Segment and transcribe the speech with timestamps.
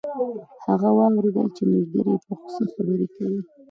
[0.65, 3.41] هغه واوریدل چې ملګری یې په غوسه خبرې کوي